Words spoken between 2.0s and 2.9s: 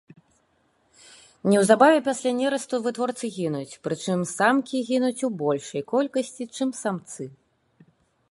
пасля нерасту